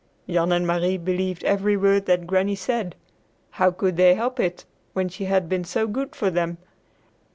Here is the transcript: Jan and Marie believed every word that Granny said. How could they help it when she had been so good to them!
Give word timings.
Jan 0.27 0.51
and 0.51 0.65
Marie 0.65 0.97
believed 0.97 1.43
every 1.43 1.77
word 1.77 2.07
that 2.07 2.25
Granny 2.25 2.55
said. 2.55 2.95
How 3.51 3.69
could 3.69 3.97
they 3.97 4.15
help 4.15 4.39
it 4.39 4.65
when 4.93 5.09
she 5.09 5.25
had 5.25 5.47
been 5.47 5.63
so 5.63 5.85
good 5.85 6.11
to 6.13 6.31
them! 6.31 6.57